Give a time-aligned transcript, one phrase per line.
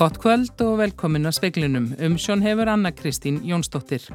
[0.00, 1.90] Gott kvöld og velkomin að speiklinum.
[2.00, 4.06] Um sjón hefur Anna Kristín Jónsdóttir.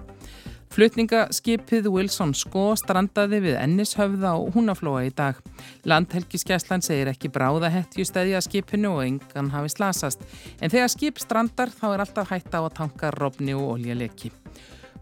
[0.74, 5.38] Flutningaskipið Wilson Sko strandaði við Ennishöfða og Húnaflóa í dag.
[5.86, 10.26] Landhelgiskeslan segir ekki bráða hettjustæði að skipinu og engan hafi slasast.
[10.58, 14.32] En þegar skip strandar þá er alltaf hætta á að tanka robni og oljaleki.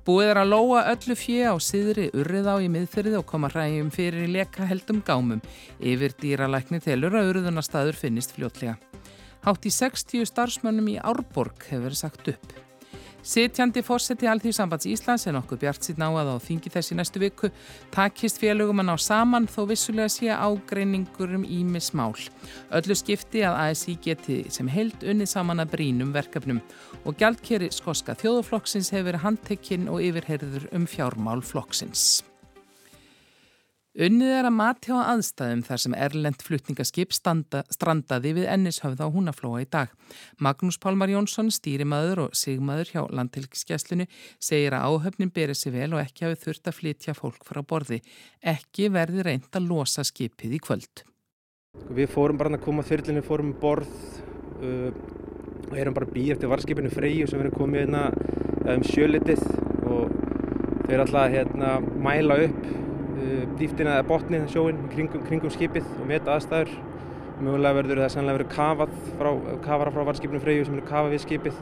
[0.04, 3.88] Búið er að lóa öllu fjö á síðri urriða á í miðfyrði og koma hrægjum
[3.88, 5.40] fyrir í leka heldum gámum.
[5.80, 8.76] Yfir dýralækni telur að urðunarstaður finnist fljótlega.
[9.44, 12.54] Hátt í 60 starfsmönnum í Árborg hefur verið sagt upp.
[13.24, 17.50] Sittjandi fórseti Alþjóðsambands Íslands er nokkuð bjart síðan á að á þingi þessi næstu viku
[17.92, 22.16] takist félögum að ná saman þó vissulega sé ágreiningur um ímis mál.
[22.76, 26.60] Öllu skipti að ASI geti sem held unnið saman að brínum verkefnum
[27.04, 32.24] og gjaldkeri skoska þjóðuflokksins hefur handtekinn og yfirherður um fjármál flokksins.
[33.94, 39.14] Unnið er að mati á aðstæðum þar sem Erlend flutningaskip standa, strandaði við Ennishöfða á
[39.14, 39.92] Húnaflóa í dag.
[40.42, 44.08] Magnús Pálmar Jónsson, stýrimaður og sigmaður hjá landtilgiskesslunu,
[44.42, 48.02] segir að áhöfnin berið sér vel og ekki hafi þurft að flytja fólk frá borði.
[48.42, 51.06] Ekki verði reynd að losa skipið í kvöld.
[51.94, 53.94] Við fórum bara að koma þyrlinu, fórum borð
[54.58, 54.90] uh,
[55.70, 58.08] og erum bara býð eftir varskipinu Freyju sem erum komið hérna
[58.74, 59.46] um sjölitið
[59.86, 60.18] og
[60.88, 62.74] þeir alltaf hérna mæla upp
[63.60, 66.74] dýftina eða botnið sjóin kringum, kringum skipið og meta aðstæður.
[67.44, 69.30] Mögulega verður það sannlega verið kafað frá,
[69.66, 71.60] kafara frá varskipinu Freyju sem eru kafað við skipið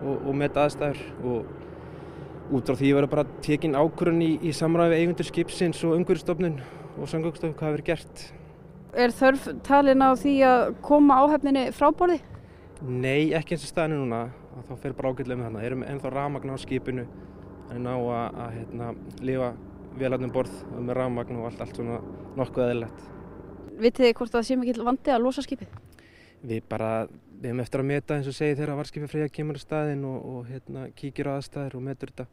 [0.00, 1.02] og, og meta aðstæður.
[1.20, 6.58] Og út frá því verður bara tekinn ákvörðun í, í samræði eigundur skipsins og umhverjastofnun
[6.96, 8.26] og sangöngstofu hvað verður gert.
[8.98, 12.18] Er þörf talin á því að koma áhefninni frá borði?
[12.80, 14.28] Nei, ekki eins og staðinu núna.
[14.66, 17.04] Þá fer bara ágætlega með þarna, erum ennþá ramagn á skipinu.
[17.68, 18.88] Þannig ná að, að hérna,
[19.22, 19.50] lifa
[19.98, 21.98] vélarnum borð með rafmagn og allt, allt svona
[22.38, 23.06] nokkuð eðlilegt.
[23.80, 25.72] Vitið þið hvort það sé mikið vandi að losa skipið?
[26.40, 26.90] Við bara,
[27.40, 30.18] við hefum eftir að meta eins og segi þegar varskipið freyja kemur á staðin og,
[30.30, 32.26] og hérna, kíkir á aðstæðir og metur þetta.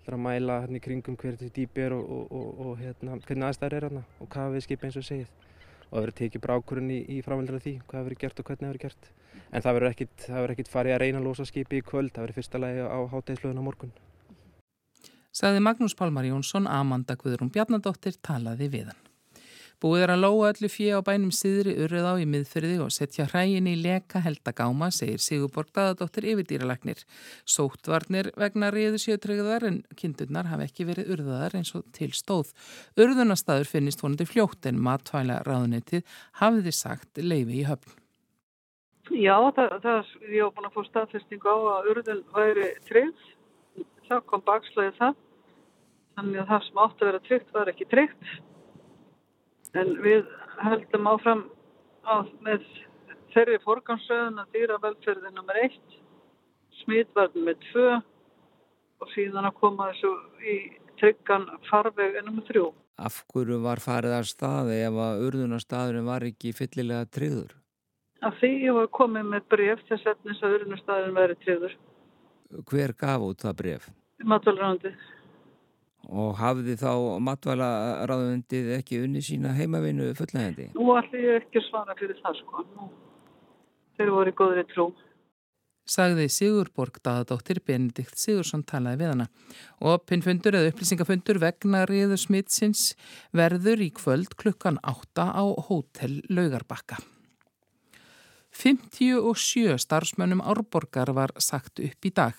[0.00, 3.18] Það er að mæla hérna í kringum hverju þetta dýpi er og, og, og hérna,
[3.26, 5.32] hvernig aðstæðir er hérna og hvað við skipið eins og segið.
[5.90, 8.66] Og það verður tekið brákurinn í, í framvöldur af því, hvað verður gert og hvernig
[8.66, 9.10] það verður gert.
[9.50, 12.38] En það verður ekkit, ekkit farið að reyna að losa skipið í kvöld, það verður
[12.38, 13.92] fyrsta lagi á hátægislöðun á morgun.
[15.30, 19.06] Saði Magnús Pálmar Jónsson, Amanda Guðrún Bjarnadóttir talaði við hann.
[19.80, 23.24] Búið er að lóa öllu fjö á bænum síðri urrið á í miðfyrði og setja
[23.30, 27.00] hrægin í leka heldagáma, segir Sigurborg Daðadóttir yfirdýralagnir.
[27.48, 32.52] Sóttvarnir vegna riðu sjötrygðar en kindurnar hafi ekki verið urðaðar eins og til stóð.
[33.00, 36.04] Urðunastadur finnist vonandi fljótt en matvæla ráðunetið
[36.42, 37.96] hafiði sagt leifi í höfn.
[39.16, 43.30] Já, það, það ég hef búin að fá staðfesting á að urðun væri tryggð
[44.10, 45.18] það kom bakslæðið það
[46.18, 48.30] þannig að það sem átti að vera tryggt var ekki tryggt
[49.80, 51.42] en við heldum áfram
[52.02, 52.66] á, með
[53.34, 55.60] þeirri forgansröðun að dýravelferði nr.
[55.66, 55.98] 1
[56.80, 57.86] smitvarn með 2
[59.00, 60.56] og síðan að koma þessu í
[61.00, 62.42] tryggan farveg nr.
[62.50, 62.66] 3
[63.00, 67.54] Af hverju var farið að staði ef að urðunarstaðurinn var ekki fyllilega tryggður?
[68.26, 71.78] Af því ég var komið með bref setnis að urðunarstaðurinn væri tryggður
[72.66, 73.84] Hver gaf út það bref?
[74.28, 74.96] Matvælaráðundið.
[76.10, 76.92] Og hafði þá
[77.26, 80.70] matvælaráðundið ekki unni sína heimavinu fullnægandi?
[80.74, 82.64] Nú ætlum ég ekki að svara fyrir það sko.
[82.74, 82.88] Nú,
[83.98, 84.88] þeir voru í góðri trú.
[85.90, 89.28] Sagði Sigurborg daðadóttir Benedikt Sigursson talaði við hana.
[89.82, 92.92] Og pinnfundur eða upplýsingafundur vegna riður smitsins
[93.34, 97.00] verður í kvöld klukkan 8 á hótel Laugarbakka.
[98.52, 102.34] 57 starfsmönnum árborgar var sagt upp í dag.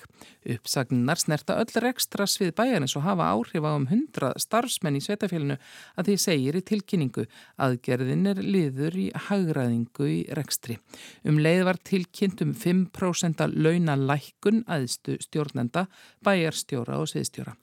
[0.46, 5.58] Uppsagnar snerta öll rekstra svið bæjarins og hafa áhrif á um 100 starfsmenn í svetafélinu
[5.96, 7.26] að því segir í tilkynningu.
[7.64, 10.78] Aðgerðin er liður í hagraðingu í rekstri.
[11.24, 15.88] Um leið var tilkynnt um 5% launa lækkun aðstu stjórnenda,
[16.28, 17.56] bæjarstjóra og sviðstjóra.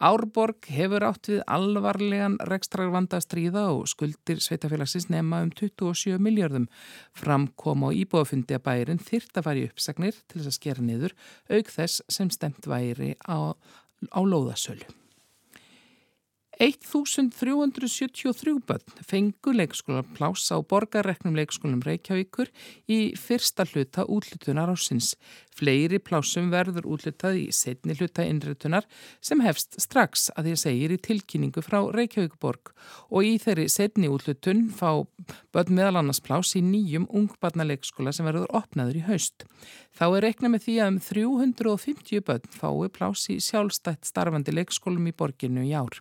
[0.00, 6.70] Árborg hefur átt við alvarlegan rekstrarvanda stríða og skuldir sveitafélagsins nema um 27 miljardum.
[7.12, 11.16] Framkom á íbúafundi að bærin þyrt að fara í uppsagnir til þess að skera niður
[11.52, 14.88] auk þess sem stemt væri á, á lóðasölu.
[16.60, 22.50] 1373 börn fengu leikskólaplás á borgarreknum leikskólum Reykjavíkur
[22.84, 25.14] í fyrsta hluta útlutunar ásins.
[25.56, 28.84] Fleiri plásum verður útlutað í setni hluta innritunar
[29.24, 32.74] sem hefst strax að að segir í tilkynningu frá Reykjavíkuborg
[33.08, 35.00] og í þeirri setni útlutun fá
[35.56, 39.48] börn meðal annars plás í nýjum ungbarnaleikskóla sem verður opnaður í haust.
[39.96, 45.08] Þá er reikna með því að um 350 börn fái plás í sjálfstætt starfandi leikskólum
[45.08, 45.96] í borginu í ár.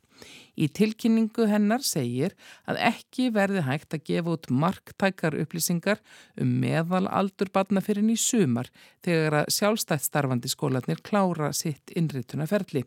[0.58, 2.36] Í tilkynningu hennar segir
[2.70, 6.02] að ekki verði hægt að gefa út marktækar upplýsingar
[6.42, 8.70] um meðal aldur badna fyrir ný sumar
[9.06, 12.86] þegar að sjálfstætt starfandi skólanir klára sitt innritunaferli.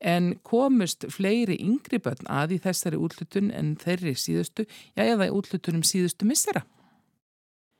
[0.00, 4.66] En komust fleiri yngri börn að í þessari útlutun en þeirri síðustu,
[4.96, 6.66] já eða útlutunum síðustu missera?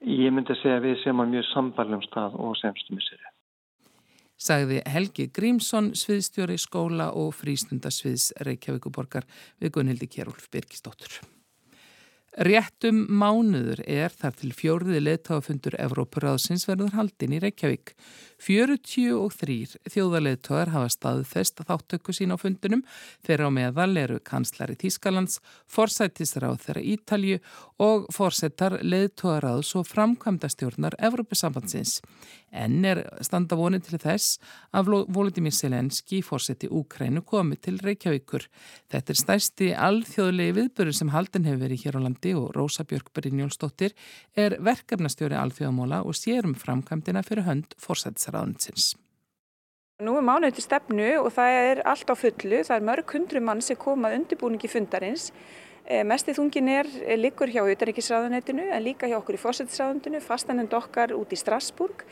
[0.07, 3.36] Ég myndi að segja að við séum á mjög sambarlegum stað og semstu misseri
[4.37, 9.29] sagði Helgi Grímsson, sviðstjóri skóla og frístundasviðs Reykjavíkuborgar
[9.61, 11.21] við Gunnhildi Kjærúlf Birgisdóttur.
[12.37, 17.95] Réttum mánuður er þar til fjóriði leðtáfundur Evrópuráðsins verður haldin í Reykjavík.
[18.45, 22.83] 43 þjóðarleðtóðar hafa staðfest þáttöku sín á fundunum
[23.25, 27.39] þeirra á meðal eru kanslari Þískalands, forsættisráð þeirra Ítalju
[27.81, 32.03] og forsettar leðtóðaráðs og framkvæmda stjórnar Evrópusambandsins.
[32.53, 34.37] En er standa vonið til þess
[34.77, 38.45] að Volodymyr Selenski, fórseti Úkrænu, komi til Reykjavíkur.
[38.93, 43.13] Þetta er stærsti alþjóðlegi viðbörur sem haldin hefur verið hér á landi og Rósa Björk
[43.15, 43.95] Brynjólfsdóttir
[44.35, 48.97] er verkefnastjóri alþjóðamóla og sérum framkvæmdina fyrir hönd fórsætsraðninsins.
[50.03, 52.59] Nú er mánuð til stefnu og það er allt á fullu.
[52.69, 55.31] Það er mörg hundru mann sem komað undirbúningi fundarins.
[55.87, 61.15] Eh, Mestið þungin er líkur hjá auðaríkisráðunetinu en líka hjá okkur í fórsætsráðunetinu, fastanend okkar
[61.17, 62.03] út í Strasburg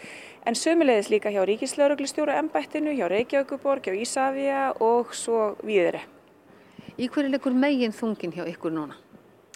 [0.46, 6.00] en sömulegis líka hjá Ríkislauruglustjóra embættinu, hjá Reykjavíkuborg, hjá Ísafja og svo viðri.
[6.96, 8.96] Í hverju leikur megin þungin hjá ykkur núna?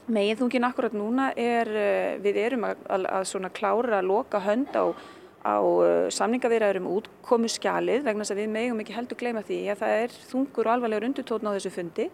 [0.08, 4.72] Megin þungin akkurat núna er, eh, við erum að, að, svona klára að loka hönd
[4.72, 4.96] á,
[5.44, 9.58] á eh, samningavirðar um útkomu skjalið vegna þess að við megum ekki heldur gleyma því
[9.68, 12.08] að það er þungur og alvarlegur undutótn á þessu fundi.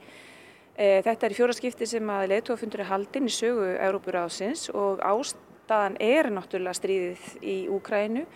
[0.75, 4.99] Eh, þetta er í fjóra skipti sem að leðtófundur er haldinn í sögu Európuráðsins og
[4.99, 8.27] ástæðan er náttúrulega stríðið í Úkrænu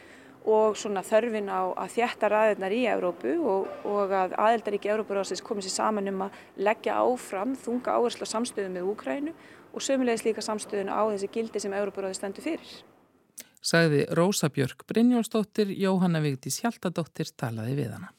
[0.48, 5.68] og svona þörfin á að þjætta ræðirnar í Európu og, og að aðeldaríki Európuráðsins komið
[5.68, 9.34] sér saman um að leggja áfram þunga áherslu á samstöðu með Úkrænu
[9.72, 12.76] og sömulegis líka samstöðun á þessi gildi sem Európuráði stendur fyrir.
[13.60, 18.14] Sagði Rósa Björk Brynjólfsdóttir, Jóhanna Vigdís Hjaltadóttir talaði við hana.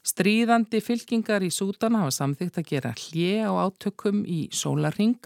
[0.00, 5.18] Stríðandi fylkingar í Sútan hafa samþygt að gera hlje á átökum í sólaring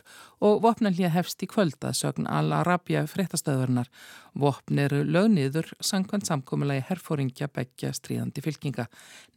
[0.42, 3.86] og vopna hlje hefst í kvölda sögn Al-Arabia fréttastöðurnar.
[4.34, 8.88] Vopn eru lögniður sangkvæmt samkommulagi herfóringja begja stríðandi fylkinga.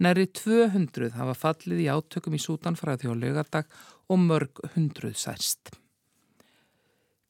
[0.02, 3.70] Næri 200 hafa fallið í átökum í Sútan frá þjóðlegardag
[4.10, 5.78] og mörg hundruð særst.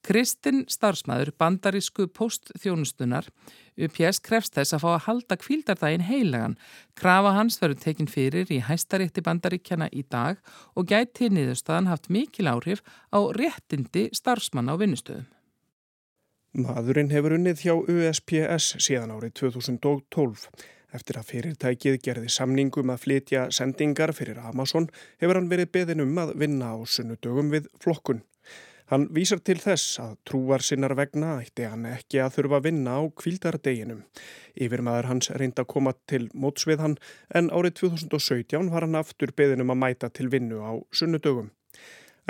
[0.07, 3.25] Kristinn starfsmæður bandarísku postþjónustunar
[3.75, 6.53] UPS krefst þess að fá að halda kvíldardaginn heilagan.
[6.95, 10.39] Krafa hans verður tekin fyrir í hæstarétti bandaríkjana í dag
[10.79, 15.27] og gæti niðurstaðan haft mikil áhrif á réttindi starfsmanna á vinnustöðum.
[16.55, 20.47] Maðurinn hefur unnið hjá USPS síðan árið 2012.
[20.95, 24.87] Eftir að fyrirtækið gerði samningum að flytja sendingar fyrir Amazon
[25.19, 28.23] hefur hann verið beðin um að vinna á sunnudögum við flokkun.
[28.87, 32.93] Hann vísar til þess að trúar sinnar vegna ætti hann ekki að þurfa að vinna
[32.95, 34.05] á kvildardeginum.
[34.55, 36.95] Yfirmaður hans reyndi að koma til mótsvið hann
[37.35, 41.49] en árið 2017 var hann aftur beðinum að mæta til vinnu á sunnudögum.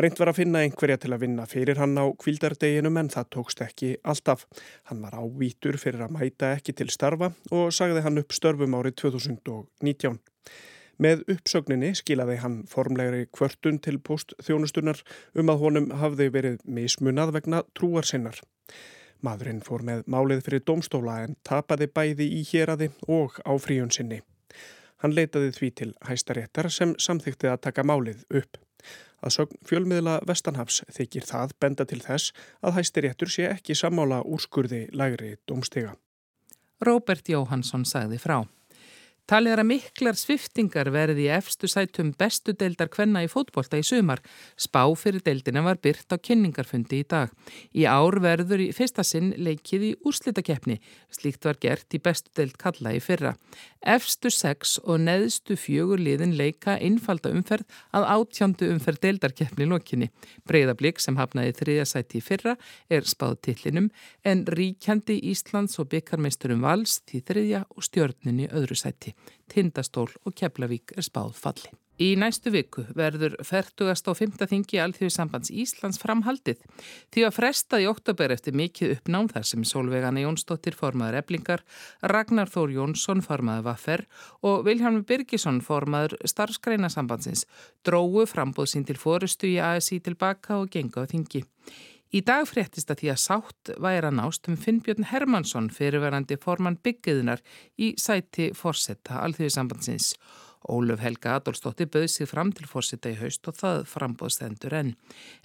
[0.02, 3.62] Reynd var að finna einhverja til að vinna fyrir hann á kvildardeginum en það tókst
[3.66, 4.48] ekki alltaf.
[4.90, 8.98] Hann var ávítur fyrir að mæta ekki til starfa og sagði hann upp störfum árið
[9.06, 10.18] 2019.
[10.98, 15.04] Með uppsögninni skilaði hann formlegri kvörtun til postþjónustunar
[15.38, 18.40] um að honum hafði verið mismunað vegna trúar sinnar.
[19.22, 24.22] Madurinn fór með málið fyrir domstóla en tapaði bæði í héradi og á fríun sinni.
[25.02, 28.58] Hann leitaði því til hæstaréttar sem samþykti að taka málið upp.
[29.22, 34.86] Að sögn fjölmiðla Vestanhafs þykir það benda til þess að hæstaréttur sé ekki sammála úrskurði
[34.94, 35.96] lægri domstega.
[36.82, 38.44] Róbert Jóhansson sagði frá.
[39.28, 43.84] Talið er að miklar sviftingar verði í efstu sætum bestu deildar kvenna í fótbolta í
[43.84, 44.22] sumar.
[44.56, 47.34] Spá fyrir deildina var byrt á kynningarfundi í dag.
[47.76, 50.78] Í ár verður í fyrsta sinn leikið í úrslitakeppni.
[51.12, 53.34] Slíkt var gert í bestu deild kalla í fyrra.
[53.84, 57.68] Efstu sex og neðstu fjögur liðin leika einfalda umferð
[58.00, 60.08] að átjándu umferð deildarkeppni lokinni.
[60.48, 62.56] Breiðablík sem hafnaði þriðja sæti í fyrra
[62.88, 63.92] er spáð tillinum
[64.24, 69.17] en ríkjandi Íslands og byggarmeisturum vals til þriðja og stjörninni öðru sæti.
[69.52, 71.74] Tindastól og Keflavík er spáð falli.
[71.98, 73.88] Í næstu viku verður 40.
[73.90, 74.44] og 5.
[74.52, 76.60] þingi Alþjóðsambands Íslands framhaldið
[77.16, 81.66] því að frestaði oktober eftir mikið uppnám þar sem Solveigana Jónsdóttir formaður eblingar,
[82.06, 84.06] Ragnar Þór Jónsson formaður Vaffer
[84.46, 87.48] og Vilhelm Birgisson formaður starfskreinasambandsins
[87.82, 91.48] drógu frambóð sín til fórustu í ASI tilbaka og genga á þingi.
[92.16, 96.80] Í dag fréttist að því að sátt væri að nást um Finnbjörn Hermansson fyrirverandi formann
[96.80, 97.42] byggðunar
[97.76, 100.14] í sæti fórsetta alþjóðisambandsins.
[100.68, 104.94] Óluf Helga Adolfsdóttir bauð sig fram til fórsita í haust og það frambóðstendur enn.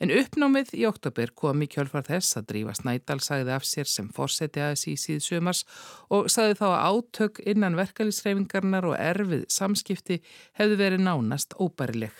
[0.03, 4.11] En uppnámið í oktober kom í kjölfar þess að Drífa Snædal sagði af sér sem
[4.15, 5.65] fórseti aðeins í síð sumars
[6.11, 10.23] og sagði þá að átök innan verkefliðsreifingarnar og erfið samskipti
[10.59, 12.15] hefðu verið nánast óbærileg.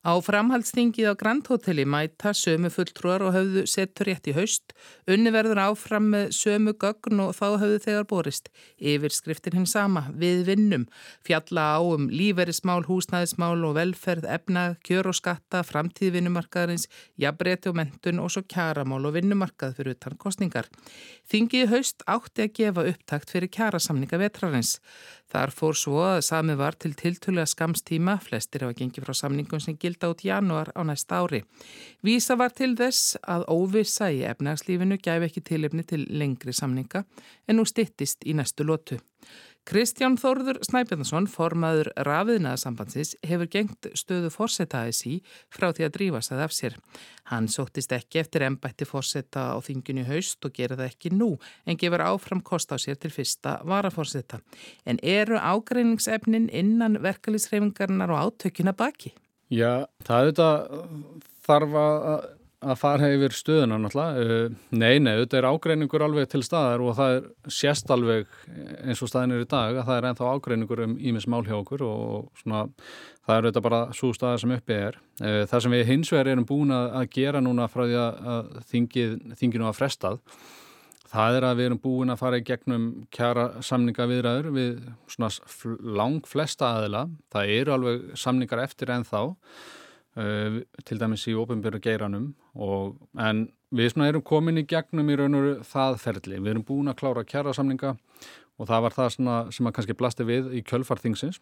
[0.00, 4.72] Á framhaldstingið á Grand Hoteli mæta sömu fulltrúar og höfðu settur rétt í haust,
[5.04, 8.48] unni verður áfram með sömu gögn og þá höfðu þegar borist.
[8.80, 10.86] Yfirskriftin hinn sama, við vinnum,
[11.28, 16.88] fjalla á um líferismál, húsnæðismál og velferð, efna, kjör og skatta, framtíð vinnumarkaðarins,
[17.20, 20.72] jafnbreytti og mentun og svo kjaramál og vinnumarkað fyrir utan kostningar.
[21.28, 24.78] Þingið haust átti að gefa upptakt fyrir kjarasamninga vetrarins.
[25.30, 29.76] Þar fór svo að sami var til tiltulega skamstíma, flestir hafa gengið frá samningum sem
[29.78, 31.44] gilda út januar á næsta ári.
[32.02, 37.04] Vísa var til þess að óvisa í efnagslífinu gæfi ekki tilefni til lengri samninga
[37.46, 38.98] en nú stittist í næstu lotu.
[39.70, 45.12] Kristján Þórður Snæbjörnsson, formaður rafiðnaðarsambandsins, hefur gengt stöðu fórsetaðis í
[45.46, 46.74] frá því að drífa sæð af sér.
[47.30, 51.28] Hann sóttist ekki eftir ennbætti fórseta á þingunni haust og gera það ekki nú,
[51.70, 54.40] en gefur áfram kost á sér til fyrsta varafórseta.
[54.82, 59.14] En eru ágreiningsefnin innan verkefliðsreifingarnar og átökina baki?
[59.54, 60.50] Já, það er þetta
[61.46, 62.28] þarf að
[62.60, 64.24] að fara yfir stöðuna náttúrulega.
[64.24, 68.28] Eh, nei, nei, þetta er ágreiningur alveg til staðar og það er sérst alveg
[68.84, 71.56] eins og staðin er í dag að það er ennþá ágreiningur um ímis mál hjá
[71.56, 72.66] okkur og svona
[73.24, 75.00] það er þetta bara svo staðar sem uppi er.
[75.24, 79.20] Eh, það sem við hins vegar erum búin að gera núna frá því að þingið,
[79.40, 80.20] þinginu að frestað
[81.10, 85.30] það er að við erum búin að fara í gegnum kjara samninga viðræður við svona
[85.98, 87.04] lang flesta aðila.
[87.32, 89.24] Það eru alveg samningar eftir ennþá
[90.20, 92.24] Uh, til dæmis í ofinbjörðu geiranum
[92.58, 96.90] og, en við erum komin í gegnum í raun og það ferli, við erum búin
[96.90, 97.94] að klára kjærasamninga
[98.60, 101.38] og það var það sem að kannski blasti við í kjölfarþingsins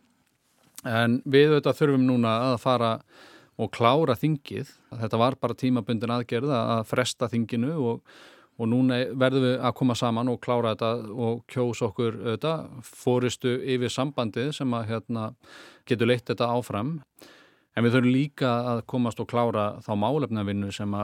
[0.87, 2.91] en við auðvitað þurfum núna að fara
[3.59, 4.71] og klára þingið,
[5.01, 8.21] þetta var bara tímabundin aðgerð að fresta þinginu og,
[8.61, 10.93] og núna verðum við að koma saman og klára þetta
[11.27, 15.33] og kjós okkur auðvitað fóristu yfir sambandið sem að hérna,
[15.89, 17.01] getur leitt þetta áfram
[17.79, 20.95] En við þurfum líka að komast og klára þá málefnavinnu sem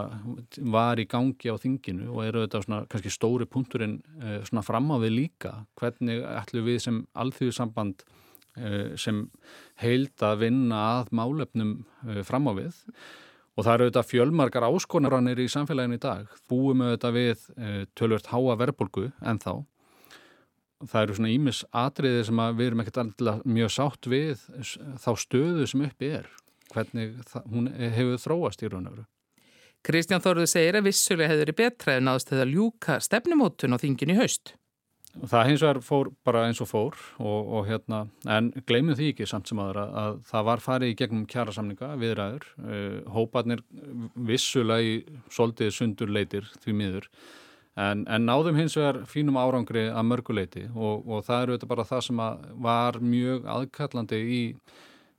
[0.74, 4.90] var í gangi á þinginu og eru þetta svona kannski stóri punkturinn eh, svona fram
[4.90, 5.52] á við líka.
[5.78, 8.02] Hvernig ætlum við sem alþjóðsamband
[8.58, 9.22] eh, sem
[9.84, 11.76] heild að vinna að málefnum
[12.08, 12.82] eh, fram á við
[13.54, 16.26] og það eru þetta fjölmarkar áskonarannir í samfélaginu í dag.
[16.50, 17.44] Búum við þetta við
[17.94, 19.52] tölvört háa verðbólgu en þá.
[20.90, 24.42] Það eru svona ímis atriði sem við erum ekkert alltaf mjög sátt við
[24.98, 26.26] þá stöðu sem uppi er
[26.74, 29.06] hvernig það, hún hefur þróast í raun og veru.
[29.84, 34.14] Kristján Þorður segir að vissulega hefur verið betra en aðstöð að ljúka stefnumótun á þingin
[34.14, 34.54] í haust.
[35.14, 39.28] Það hins vegar fór bara eins og fór og, og hérna, en gleymum því ekki
[39.30, 43.62] samt sem aðra að það var farið í gegnum kjærasamninga viðræður, uh, hóparnir
[44.26, 47.06] vissulega í soldið sundur leitir því miður,
[47.78, 51.86] en, en náðum hins vegar fínum árangri að mörguleiti og, og það eru þetta bara
[51.92, 52.24] það sem
[52.66, 54.42] var mjög aðkallandi í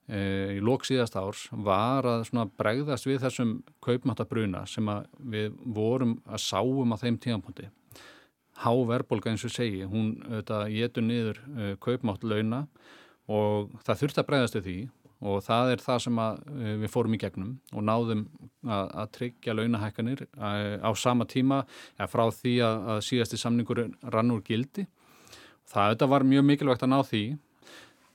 [0.06, 4.86] í lók síðast árs var að bregðast við þessum kaupmáttabruna sem
[5.18, 7.72] við vorum að sáum á þeim tíðanponti.
[8.62, 10.20] Há verðbólka eins og segi, hún
[10.72, 12.68] getur niður uh, kaupmáttlauna
[13.28, 14.78] og það þurft að bregðast við því
[15.26, 16.36] og það er það sem uh,
[16.84, 18.22] við fórum í gegnum og náðum
[18.62, 21.64] að, að tryggja launahækkanir á sama tíma
[21.98, 24.86] ja, frá því að, að síðasti samningur rann úr gildi.
[25.66, 27.24] Það var mjög mikilvægt að ná því.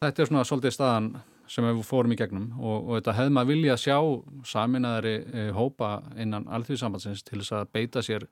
[0.00, 1.12] Þetta er svona svolítið staðan
[1.50, 3.99] sem við fórum í gegnum og, og þetta hefði maður vilja að sjá
[4.52, 5.90] saminæðari e, hópa
[6.21, 8.26] innan alþjóðsambandsins til þess að beita sér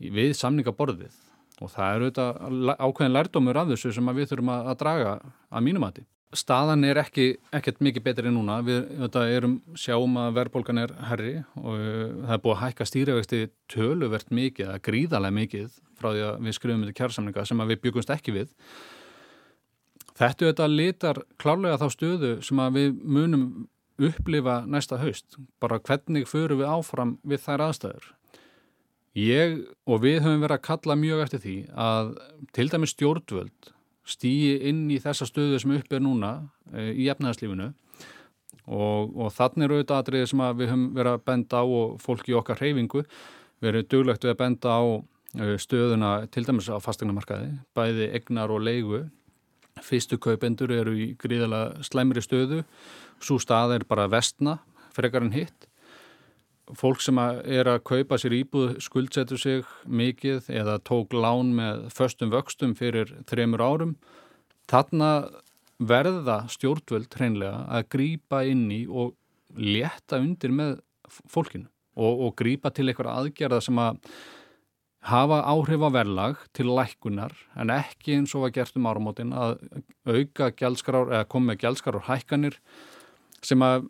[0.00, 1.22] við samningaborðið.
[1.64, 5.14] Og það eru þetta ákveðin lærdómur af þessu sem við þurfum að, að draga
[5.48, 6.04] að mínumati.
[6.36, 11.78] Staðan er ekki ekkert mikið betri núna, við erum sjáum að verðbólgan er herri og
[11.78, 13.40] það er búið að hækka stýrivexti
[13.72, 18.34] töluvert mikið, gríðarlega mikið frá því að við skrifum þetta kjársamninga sem við byggumst ekki
[18.36, 18.50] við
[20.16, 23.46] Þetta þetta litar klárlega þá stöðu sem að við munum
[23.96, 25.36] upplifa næsta haust.
[25.60, 28.10] Bara hvernig förum við áfram við þær aðstæður.
[29.16, 29.56] Ég
[29.88, 32.12] og við höfum verið að kalla mjög eftir því að
[32.56, 33.70] til dæmi stjórnvöld
[34.06, 36.32] stýi inn í þessa stöðu sem upp er núna
[36.72, 37.70] e, í efnaðarslífinu
[38.66, 41.96] og, og þannig eru auðvitað aðriðið sem að við höfum verið að benda á og
[42.04, 43.02] fólki í okkar hreyfingu
[43.64, 48.62] verið duglegt við að benda á e, stöðuna til dæmis á fastegnamarkaði, bæði egnar og
[48.68, 49.02] leigu
[49.84, 52.62] Fyrstu kaupendur eru í gríðala slæmri stöðu,
[53.20, 54.58] svo stað er bara vestna,
[54.96, 55.68] frekar en hitt.
[56.74, 62.32] Fólk sem er að kaupa sér íbúð skuldsetur sig mikið eða tók lán með förstum
[62.32, 63.92] vöxtum fyrir þremur árum.
[64.66, 65.10] Þarna
[65.78, 69.14] verða stjórnvöld hreinlega að grýpa inn í og
[69.54, 70.78] leta undir með
[71.30, 74.00] fólkinu og, og grýpa til einhverja aðgerða sem að
[75.06, 79.60] hafa áhrif á verðlag til lækunar en ekki eins og var gert um áramótin að
[80.06, 82.58] auka gjaldskrar eða koma með gjaldskrar og hækkanir
[83.44, 83.86] sem að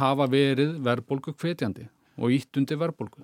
[0.00, 1.86] hafa verið verðbólgu hvetjandi
[2.18, 3.22] og ítt undir verðbólgu.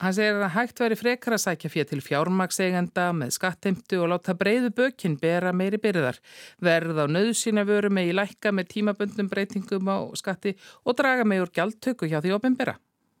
[0.00, 4.32] Hann segir að hægt veri frekar að sækja fyrir til fjármagsegenda með skatteimtu og láta
[4.36, 6.16] breyðu bökinn bera meiri byrðar.
[6.56, 10.54] Verð á nöðsýna vöru með í lækka með tímaböndum breytingum á skatti
[10.88, 12.78] og draga með úr gjaldtöku hjá því ofinbera.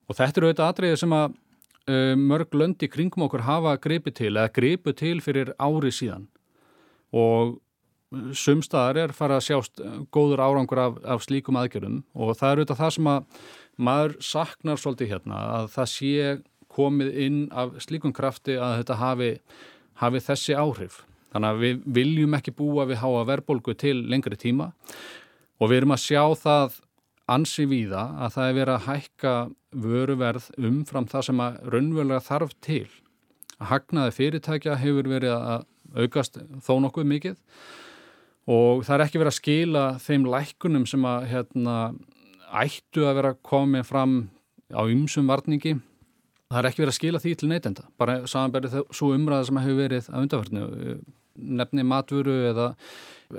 [0.08, 1.36] Og þetta eru auðvitað atriðið sem að
[1.88, 6.28] mörg löndi kringum okkur hafa gripi til eða gripu til fyrir ári síðan.
[7.10, 7.58] Og
[8.34, 12.80] sumstaðar er fara að sjást góður árangur af, af slíkum aðgerðum og það eru auðvitað
[12.80, 13.44] það sem að
[13.80, 16.32] maður saknar svolítið hérna að það sé
[16.70, 19.30] komið inn af slíkum krafti að þetta hafi,
[20.02, 21.00] hafi þessi áhrif.
[21.30, 24.72] Þannig að við viljum ekki búa við háa verbolgu til lengri tíma
[25.60, 26.80] og við erum að sjá það
[27.30, 29.34] ansi víða að það er verið að hækka
[29.84, 32.86] vöruverð umfram það sem að raunverulega þarf til.
[33.60, 35.68] Að hagnaði fyrirtækja hefur verið að
[36.00, 37.38] aukast þó nokkuð mikið
[38.50, 41.76] og það er ekki verið að skila þeim lækunum sem að hérna,
[42.62, 44.18] ættu að vera komið fram
[44.74, 45.76] á ymsum varningi.
[46.50, 49.78] Það er ekki verið að skila því til neytenda, bara samanberið svo umræða sem hefur
[49.78, 50.94] verið að undarverðinu,
[51.60, 52.72] nefni matvöru eða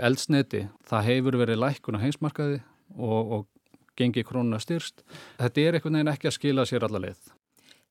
[0.08, 2.62] eldsneti, það hefur verið lækkun á heimsmarkaði
[2.96, 3.44] og, og
[3.98, 5.06] gengi krónuna styrst.
[5.40, 7.32] Þetta er einhvern veginn ekki að skila sér alla leið.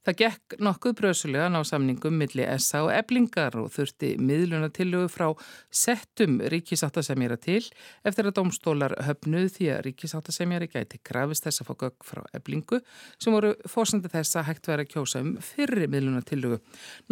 [0.01, 5.27] Það gekk nokkuð brösulegan á samningum milli SA og eblingar og þurfti miðlunatillögu frá
[5.69, 7.61] settum ríkisáttasemjara til
[8.09, 12.79] eftir að domstólar höfnuð því að ríkisáttasemjari gæti krafist þess að fá gögg frá eblingu
[13.21, 16.61] sem voru fórsandi þess að hægt verið að kjósa um fyrri miðlunatillögu.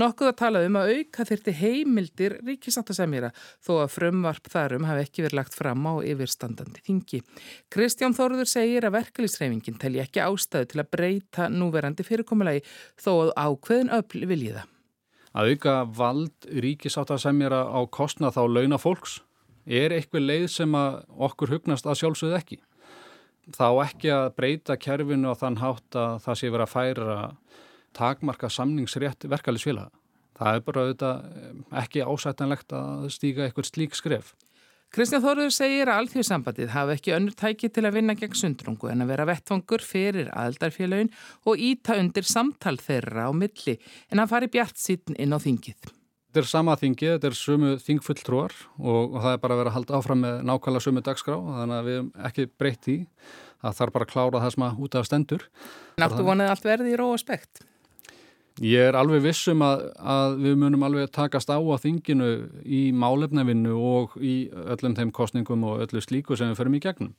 [0.00, 5.26] Nokkuð að tala um að auka þurfti heimildir ríkisáttasemjara þó að frumvarp þarum hafi ekki
[5.26, 7.20] verið lagt fram á yfirstandandi þingi.
[7.68, 12.64] Kristján Þóruður segir að verkefliðsreifingin telji ekki ástæðu til að breyta núverandi fyrirkomulagi
[13.00, 14.64] þó að ákveðin öll viljiða.
[15.36, 19.20] Að auka vald ríkisáttasemjara á kostna þá launa fólks
[19.68, 22.58] er eitthvað leið sem okkur hugnast að sjálfsögð ekki.
[23.54, 27.18] Þá ekki að breyta kerfinu og þann hátt að það sé verið að færa
[27.96, 29.92] takmarka samningsrétt verkefliðsfélaga.
[30.38, 34.34] Það er bara auðvitað ekki ásættanlegt að stíka eitthvað slík skref.
[34.88, 39.04] Kristján Þóruður segir að alþjóðsambandið hafa ekki önnur tæki til að vinna gegn sundrungu en
[39.04, 41.10] að vera vettvangur fyrir aðaldarfélagin
[41.44, 43.76] og íta undir samtal þeirra á milli
[44.08, 45.92] en að fari bjart sín inn á þingið.
[46.28, 49.70] Þetta er sama þingið, þetta er sumu þingfulltrúar og, og það er bara að vera
[49.74, 52.98] að halda áfram með nákvæmlega sumu dagskrá þannig að við hefum ekki breytt í.
[53.58, 55.48] Það þarf bara að klára það sem að út af stendur.
[56.00, 57.67] Náttu vonið allt verði í ró og spekt?
[58.64, 62.30] Ég er alveg vissum að, að við munum alveg takast á á þinginu
[62.64, 67.12] í málefnavinnu og í öllum þeim kostningum og öllu slíku sem við förum í gegnum.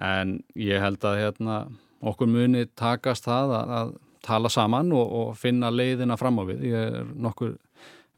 [0.00, 1.56] En ég held að hérna,
[2.04, 3.94] okkur muni takast það að, að
[4.26, 6.66] tala saman og, og finna leiðina fram á við.
[6.72, 7.56] Ég er nokkur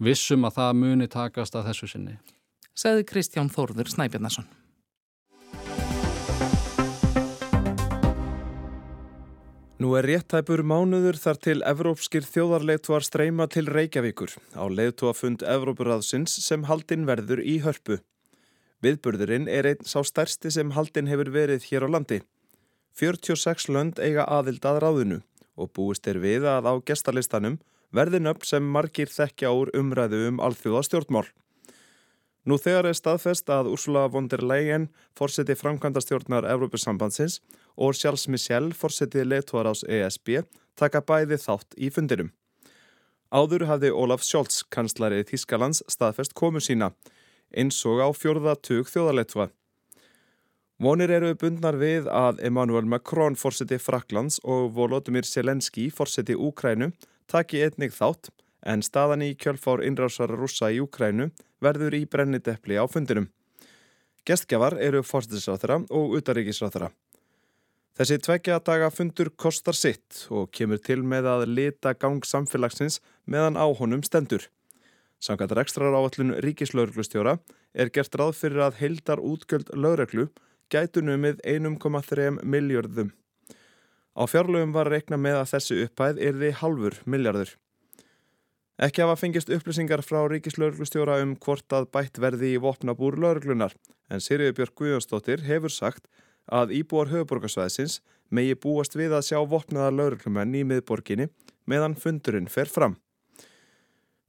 [0.03, 2.19] vissum að það muni takast að þessu sinni.
[2.75, 4.51] Saði Kristján Þórður Snæbjarnason.
[9.83, 16.69] Nú er réttæpur mánuður þar til evrópskir þjóðarleituar streyma til Reykjavíkur á leituafund Evrópuraðsins sem
[16.69, 17.97] haldinn verður í hörpu.
[18.85, 22.21] Viðburðurinn er einn sá stærsti sem haldinn hefur verið hér á landi.
[23.01, 25.21] 46 lönd eiga aðild að ráðinu
[25.59, 27.59] og búist er við að á gestalistanum
[27.91, 31.27] verðin upp sem margir þekkja úr umræðu um alþjóða stjórnmál.
[32.43, 37.39] Nú þegar er staðfest að Ursula von der Leyen fórseti framkvæmda stjórnar Evrópusambandsins
[37.79, 40.41] og Charles Michel fórsetið leituar ás ESB
[40.75, 42.33] taka bæði þátt í fundirum.
[43.33, 46.91] Áður hafði Olaf Scholz, kanslarið Þískalands, staðfest komu sína,
[47.55, 49.49] eins og á fjörða tug þjóðarleitua.
[50.83, 56.91] Vonir eru bundnar við að Emmanuel Macron fórseti Fraklands og Volodymyr Selenski fórseti Úkrænu
[57.31, 58.33] taki einnig þátt,
[58.67, 61.31] en staðan í kjölfár innrásara rúsa í Úkrænu
[61.63, 63.31] verður í brennideppli á fundinum.
[64.27, 66.93] Gestgjafar eru fórstisráþara og utaríkisráþara.
[67.99, 73.59] Þessi tveggja daga fundur kostar sitt og kemur til með að lita gang samfélagsins meðan
[73.61, 74.47] á honum stendur.
[75.23, 77.37] Sangatar ekstrar áallun ríkislauglustjóra
[77.75, 80.31] er gert ráð fyrir að heildar útgjöld lauröklu
[80.73, 83.13] gætu numið 1,3 miljardum.
[84.17, 87.53] Á fjárlögum var reikna með að þessi upphæð er því halfur miljardur.
[88.83, 93.77] Ekki hafa fengist upplýsingar frá ríkislauglustjóra um hvort að bætt verði í vopnabúr lauröklunar
[94.11, 96.09] en Siriður Björg Guðjónsdóttir hefur sagt
[96.51, 98.01] að íbúar höfuborgarsvæðsins
[98.35, 101.29] megi búast við að sjá vopnaða lauruglumenn í miðborginni
[101.71, 102.97] meðan fundurinn fer fram.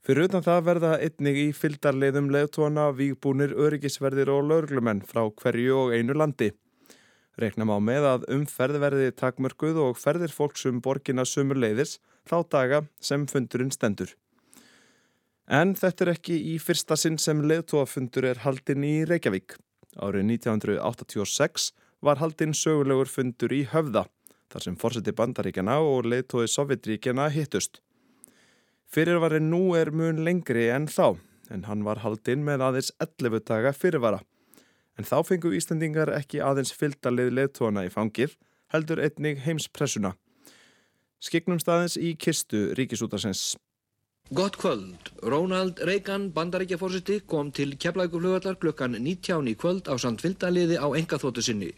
[0.06, 5.96] Fyrir utan það verða einnig í fyldarleiðum leðtóna vígbúnir öryggisverðir og laurglumenn frá hverju og
[5.98, 6.52] einu landi.
[7.42, 11.98] Reknum á með að umferð verði takmörguð og ferðir fólks um borgina sumur leiðis
[12.30, 14.14] þá daga sem fundurinn stendur.
[15.48, 19.58] En þetta er ekki í fyrsta sinn sem leðtóafundur er haldinn í Reykjavík.
[20.00, 24.06] Árið 1986 var haldinn sögulegur fundur í Höfða,
[24.52, 27.82] þar sem fórseti bandaríkjana og leðtói Sovjetríkjana hittust.
[28.88, 31.20] Fyrirvarin nú er mun lengri en þá,
[31.52, 34.22] en hann var haldinn með aðeins 11 daga fyrirvara.
[34.98, 38.38] En þá fengu Íslandingar ekki aðeins fylgdalið leðtóna í fangir,
[38.72, 40.14] heldur einnig heimspressuna.
[41.24, 43.56] Skiknum staðins í kistu ríkisútarsens.
[44.34, 44.96] Gott kvöld.
[45.22, 51.44] Ronald Reagan, bandaríkjafórsiti, kom til Keflækuflugvallar klukkan 19 í kvöld á samt fylgdaliði á engaþóttu
[51.46, 51.70] sinni.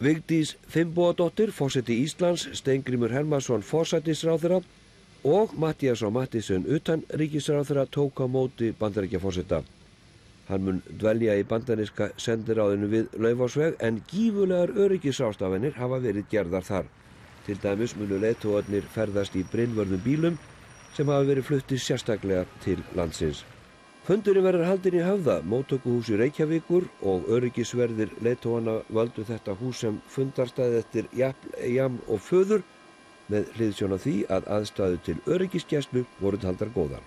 [0.00, 4.60] Vigdís Fimboadóttir, fórsiti Íslands, Steingrimur Hermansson, fórsættisráþurra
[5.24, 9.62] og Mattias og Mattisson utan ríkisráþurra tók á móti bandaríkjafórsita.
[10.48, 16.86] Hann mun dvelja í bandaríska sendiráðinu við Laufásveg en gífulegar öryggisástafanir hafa verið gerðar þar.
[17.46, 20.40] Til dæmis munu leittóarnir ferðast í brinnvörðum bílum
[20.96, 23.44] sem hafa verið fluttið sérstaklega til landsins.
[24.06, 30.80] Fundurinn verður haldin í höfða, móttökuhúsi Reykjavíkur og öryggisverðir leittóana völdu þetta hús sem fundarstaði
[30.80, 32.64] eftir jafn, jam og föður
[33.30, 37.04] með hliðsjón af því að aðstæðu til öryggisgjæslu voru taldar góðar.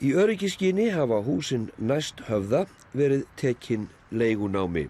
[0.00, 2.64] Í öryggiskinni hafa húsin næst höfða
[2.96, 4.88] verið tekinn leigunámi.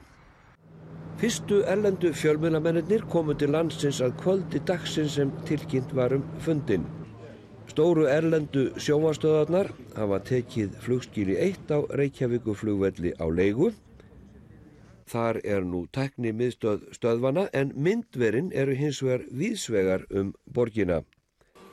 [1.21, 6.87] Fyrstu erlendu fjölmjölamennir komu til landsins að kvöldi dagsins sem tilkynnt varum fundin.
[7.73, 13.71] Stóru erlendu sjómastöðarnar hafa tekið flugskíli 1 á Reykjavíkuflugvelli á leigu.
[15.09, 21.01] Þar er nú tekni miðstöð stöðvana en myndverin eru hins vegar víðsvegar um borgina.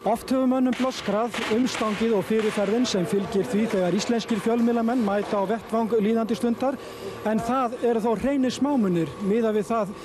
[0.07, 5.51] Oft höfum önnum bloskrað umstangið og fyrirferðin sem fylgir því þegar íslenskir fjölmilamenn mæta á
[5.51, 6.79] vettvang líðandi stundar
[7.27, 9.95] en það eru þó reynir smámunir miða við það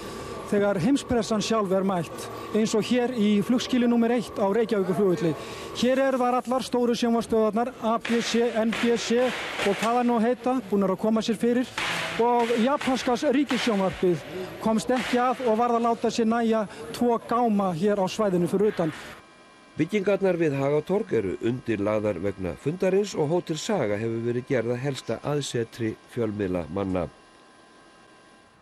[0.55, 4.13] þegar heimspressan sjálf er mælt eins og hér í flugskili nr.
[4.15, 5.33] 1 á Reykjavíkuflugulli.
[5.81, 9.25] Hér er þar allar stóru sjónvarstöðarnar ABC, NBC
[9.67, 11.75] og hvaða nú heita búin að koma sér fyrir
[12.23, 14.23] og japanskas ríkissjónvarpið
[14.63, 16.63] komst ekki að og varð að láta sér næja
[16.95, 18.95] tvo gáma hér á svæðinu fyrir utan.
[19.75, 25.97] Byggingarnar við Hagatorg eru undirlaðar vegna fundarins og Hótel Saga hefur verið gerða helsta aðsetri
[26.15, 27.09] fjölmiðla manna.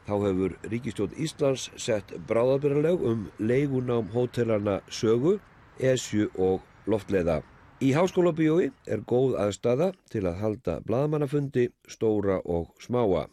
[0.07, 5.39] Þá hefur Ríkistjón Íslands sett bráðabyrjanleg um leigunám hótelana Sögu,
[5.79, 7.43] Esju og Loftleiða.
[7.83, 13.29] Í Háskólabíói er góð aðstada til að halda bladmannafundi, stóra og smáa.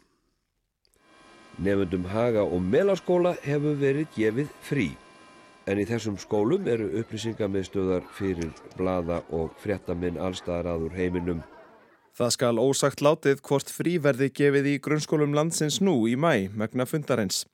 [1.60, 4.88] Nefndum Haga og Melaskóla hefur verið gefið frí.
[5.70, 11.42] En í þessum skólum eru upplýsingamiðstöðar fyrir blada og fréttaminn allstaðar aður heiminum.
[12.20, 17.46] Það skal ósagt látið hvort fríverði gefið í grunnskólum landsins nú í mæ megna fundarins.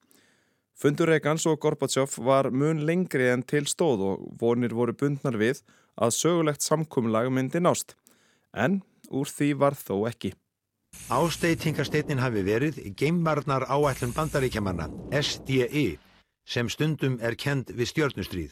[0.75, 5.61] Fundur Reykjans og Gorbatsjóf var mun lengri en til stóð og vonir voru bundnar við
[5.95, 7.95] að sögulegt samkumlag myndi nást.
[8.51, 10.33] En úr því var þó ekki.
[11.15, 15.93] Ásteitingarsteinin hafi verið geimvarnar áætlun bandaríkjamanna, SDI,
[16.43, 18.51] sem stundum er kend við stjörnustríð.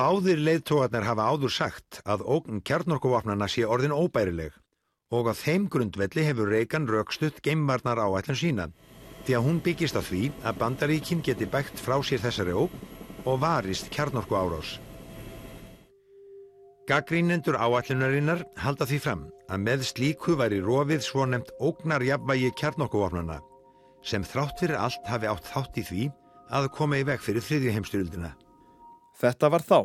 [0.00, 4.61] Báðir leiðtógarnir hafa áður sagt að ógn kjarnorkuvapnana sé orðin óbærileg
[5.12, 8.70] og að þeim grundvelli hefur Reagan raukstutt geimvarnar áætlun sína
[9.26, 12.88] því að hún byggist á því að bandaríkin geti bækt frá sér þessari ógn
[13.28, 14.78] og varist kjarnorku árás.
[16.88, 19.22] Gaggrínendur áætlunarinnar halda því fram
[19.52, 23.38] að með slíku væri rofið svo nefnt ógnarjafvægi kjarnorkuvapnana
[24.02, 26.08] sem þrátt fyrir allt hafi átt þátt í því
[26.52, 28.32] að koma í veg fyrir þriðju heimstyrildina.
[29.22, 29.78] Þetta var þá,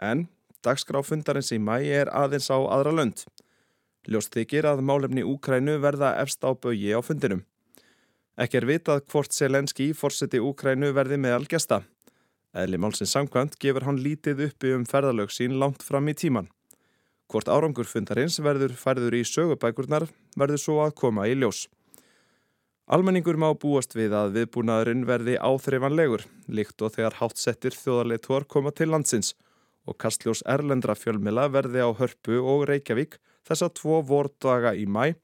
[0.00, 0.24] en
[0.64, 3.26] dagskráfundarins í mæ er aðeins á aðra lönd.
[4.10, 7.44] Ljóst þykir að málefni Úkrænu verða efst á bögi á fundinum.
[8.34, 11.82] Ekki er vitað hvort Selenski í fórseti Úkrænu verði meðal gesta.
[12.52, 16.50] Eðli málsins samkvæmt gefur hann lítið uppi um ferðalög sín langt fram í tíman.
[17.30, 21.68] Hvort árangur fundarins verður færður í sögubækurnar verður svo að koma í ljós.
[22.92, 28.90] Almenningur má búast við að viðbúnaðurinn verði áþreifanlegur, líkt og þegar hátsettir þjóðarleituar koma til
[28.90, 29.36] landsins
[29.86, 33.16] og kastljós erlendra fjölmila verði á Hörpu og Reykjavík
[33.48, 35.14] þessa tvo vordaga í mæ,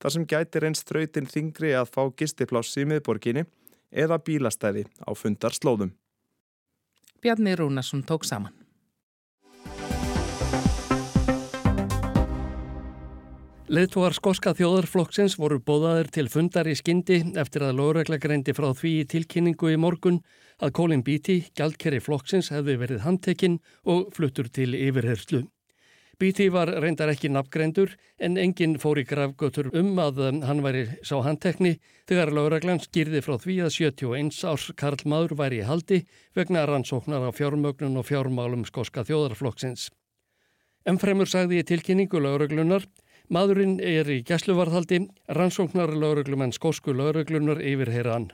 [0.00, 3.46] þar sem gætir einn ströytin þingri að fá gistipláss í miðborginni
[3.90, 5.94] eða bílastæði á fundarslóðum.
[7.24, 8.52] Bjarni Rúnarsson tók saman.
[13.64, 18.92] Leðtúar skóska þjóðarflokksins voru bóðaðir til fundar í skyndi eftir að lögregla greindi frá því
[19.00, 20.20] í tilkynningu í morgun
[20.60, 23.56] að Colin Beatty, gjaldkerri flokksins, hefði verið handtekinn
[23.88, 25.46] og fluttur til yfirherslu.
[26.20, 30.84] BT var reyndar ekki nafngrendur en enginn fór í grafgötur um að um, hann væri
[31.02, 31.76] sá handtekni
[32.10, 36.02] þegar lauraglann skýrði frá því að 71 árs Karl Maður væri í haldi
[36.38, 39.88] vegna rannsóknar á fjármögnun og fjármálum skoska þjóðarflokksins.
[40.86, 42.86] Emmfremur sagði í tilkynningu lauraglunar
[43.32, 44.98] Maðurinn er í gæsluvarðhaldi,
[45.32, 48.26] rannsóknar lauruglumenn skósku lauruglunar yfir heyran.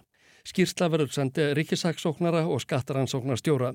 [0.42, 3.70] Skýrsla verður sendi ríkisaksóknara og skattarannsóknarstjóra.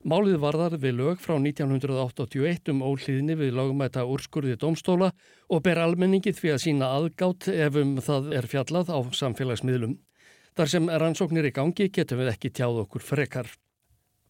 [0.00, 5.10] Málið varðar við lög frá 1981 um ólíðinni við lögumæta úrskurði domstóla
[5.52, 9.98] og ber almenningi því að sína aðgátt ef um það er fjallað á samfélagsmiðlum.
[10.56, 13.52] Þar sem rannsóknir í gangi getum við ekki tjáð okkur frekar.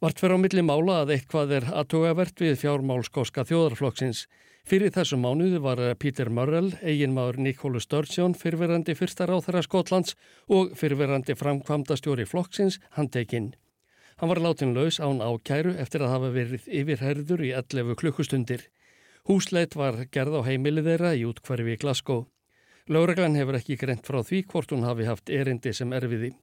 [0.02, 4.26] Vart fyrir á milli mála að eitthvað er aðtugavert við fjármálskóska þjóðarflokksins.
[4.66, 10.18] Fyrir þessum mánuði var Pítur Mörrell, eiginmaður Nikólu Sturgeon, fyrverandi fyrsta ráþara Skotlands
[10.50, 13.52] og fyrverandi framkvamdastjóri flokksins handtekinn.
[14.20, 18.66] Hann var látin laus án ákæru eftir að hafa verið yfirherður í 11 klukkustundir.
[19.24, 22.26] Húsleit var gerð á heimilið þeirra í útkvarfi í Glasgow.
[22.92, 26.34] Láreglan hefur ekki greint frá því hvort hún hafi haft erindi sem erfiði.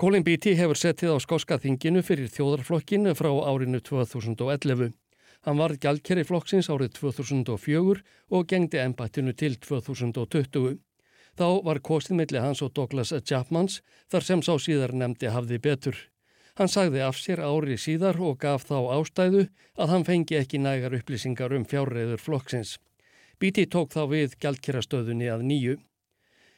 [0.00, 4.96] Colin Beattie hefur settið á skóska þinginu fyrir þjóðarflokkinu frá árinu 2011.
[5.44, 8.00] Hann varð gjaldkerri flokksins árið 2004
[8.32, 10.80] og gengdi ennbættinu til 2020.
[11.36, 16.00] Þá var kostið milli hans og Douglas Chapmans þar sem sá síðar nefndi hafði betur.
[16.54, 20.94] Hann sagði af sér ári síðar og gaf þá ástæðu að hann fengi ekki nægar
[21.00, 22.78] upplýsingar um fjárreiður flokksins.
[23.42, 25.76] Bíti tók þá við gjaldkerastöðunni að nýju.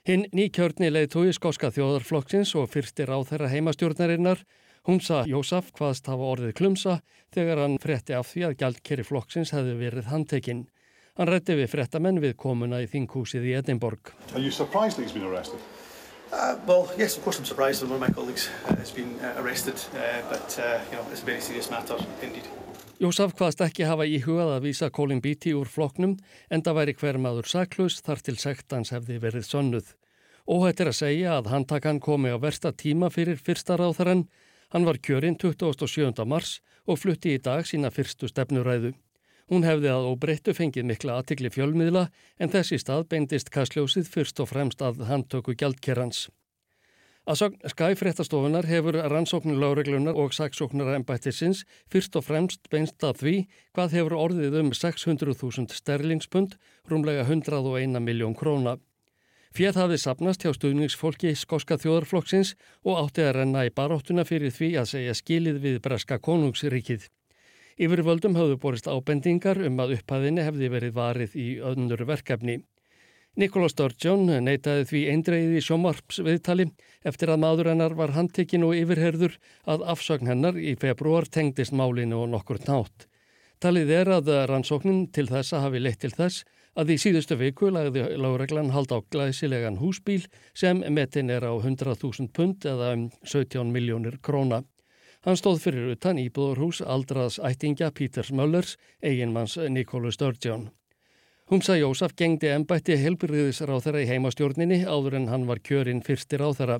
[0.06, 4.44] Hinn nýkjörni leið tói skóska þjóðarflokksins og fyrstir á þeirra heimastjórnarinnar
[4.86, 6.92] Hún sa Jósaf hvaðst hafa orðið klumsa
[7.34, 10.60] þegar hann fretti af því að gjaldkerri flokksins hefði verið handtekinn.
[11.18, 14.12] Hann rétti við frettamenn við komuna í þinghúsið í Edinborg.
[16.32, 19.18] Uh, well, yes, of course I'm surprised that one of my colleagues uh, has been
[19.20, 22.48] uh, arrested, uh, but uh, you know, it's a very serious matter indeed.
[22.96, 26.16] Jósaf hvaðst ekki hafa í hugað að vísa Colin Beattie úr floknum
[26.50, 29.92] en það væri hver maður saklaus þar til sektans hefði verið sonnuð.
[30.48, 34.24] Óhætt er að segja að handtakan komi á versta tíma fyrir fyrsta ráþarann.
[34.72, 36.24] Hann var kjörinn 27.
[36.24, 38.94] mars og flutti í dag sína fyrstu stefnuræðu.
[39.46, 42.08] Hún hefði að óbreyttu fengið mikla aðtikli fjölmiðla
[42.42, 46.26] en þessi stað beindist kastljósið fyrst og fremst að handtöku gjaldkerrans.
[47.26, 53.34] Að skæfréttastofunar hefur rannsóknir láreglunar og saksóknara ennbættisins fyrst og fremst beinst að því
[53.74, 56.54] hvað hefur orðið um 600.000 sterlingspund,
[56.86, 58.76] rúmlega 101 miljón króna.
[59.56, 62.54] Fér hafið sapnast hjá stuðningsfólki Skoska þjóðarflokksins
[62.86, 67.08] og átti að renna í baróttuna fyrir því að segja skilið við Breska konungsrikið.
[67.76, 72.62] Yfirvöldum hafðu borist ábendingar um að upphæðinni hefði verið varið í önnur verkefni.
[73.36, 76.70] Nikola Sturgeon neytaði því eindreiði sjómarps viðtali
[77.04, 79.34] eftir að maður hennar var handtekinn og yfirherður
[79.68, 83.04] að afsögn hennar í februar tengdist málinu og nokkur nátt.
[83.60, 86.46] Talið er að rannsóknin til þessa hafi leitt til þess
[86.80, 90.24] að í síðustu viku lagði lágreglan hald á glæsilegan húsbíl
[90.56, 94.62] sem metin er á 100.000 pund eða um 17 miljónir króna.
[95.26, 100.68] Hann stóð fyrir utan íbúðurhús aldraðs ættingja Píters Möllers, eiginmanns Nikólu Sturgeon.
[101.50, 106.54] Humsa Jósaf gengdi ennbætti helbriðisráð þeirra í heimastjórninni áður en hann var kjörinn fyrstir á
[106.54, 106.78] þeirra.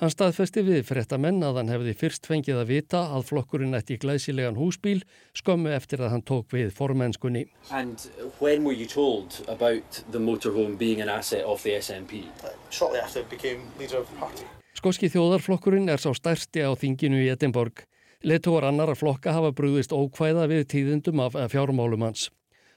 [0.00, 4.60] Hann staðfesti við frettamenn að hann hefði fyrst fengið að vita að flokkurinn ætti glæsilegan
[4.60, 5.00] húsbíl
[5.40, 7.48] skömmu eftir að hann tók við formennskunni.
[7.72, 7.96] And
[8.44, 12.26] when were you told about the motorhome being an asset of the SNP?
[12.68, 14.59] Shortly after I became leader of the party.
[14.80, 17.82] Skoski þjóðarflokkurinn er sá stærsti á þinginu í Edinborg.
[18.24, 22.30] Letóar annara flokka hafa brúðist ókvæða við tíðindum af fjármálum hans.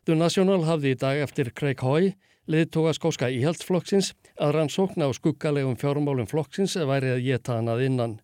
[0.04, 2.10] The National hafði í dag eftir Craig Hoy,
[2.52, 8.18] leðtóa skóska íhaldsflokksins, að rannsókna á skuggalegum fjármálum flokksins væri að geta hann að innan.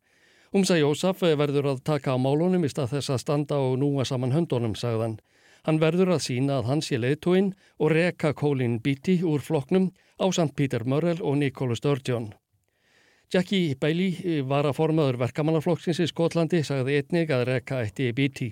[0.52, 4.36] Umsa Jósaf verður að taka á málunum í stað þess að standa og núa saman
[4.36, 5.22] höndunum, sagðan.
[5.64, 10.28] Hann verður að sína að hans sé leðtóin og reka Colin Beattie úr flokknum á
[10.36, 12.34] samt Peter Murrell og Nicola Sturgeon.
[13.30, 18.48] Jackie Bailey eh, var að formaður verkamannaflokksins í Skotlandi sagði einnig að rekka í BT.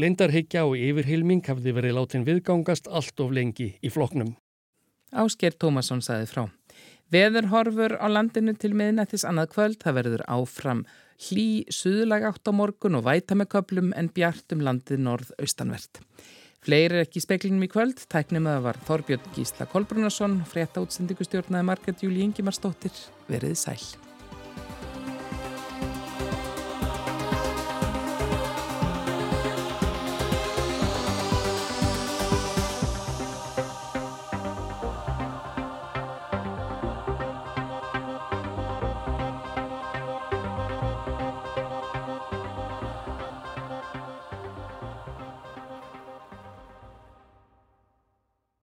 [0.00, 4.32] Lindarhyggja og yfirhilming hafði verið látin viðgangast allt of lengi í flokknum.
[5.12, 6.42] Ásker Tómasson sagði frá.
[7.12, 9.78] Veður horfur á landinu til miðnættis annað kvöld.
[9.84, 10.82] Það verður áfram
[11.28, 16.00] hlý, suðulag átt á morgun og væta með köplum en bjart um landið norð-austanvert.
[16.66, 18.00] Fleiri er ekki í speklinum í kvöld.
[18.10, 22.96] Tæknum að það var Þorbjörn Gísla Kolbrunarsson, frétta útsendingustjórnaði Marget Júli Ingimarsdóttir.
[23.30, 23.78] Verið sæl.